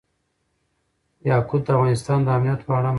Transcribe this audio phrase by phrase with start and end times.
[1.29, 2.89] یاقوت د افغانستان د امنیت په اړه هم اغېز لري.